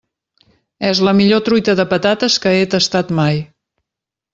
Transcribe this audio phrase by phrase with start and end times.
[0.93, 3.43] És la millor truita de patates que he tastat mai.